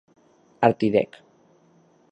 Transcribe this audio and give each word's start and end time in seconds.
Arti 0.67 0.89
Dec. 0.95 1.21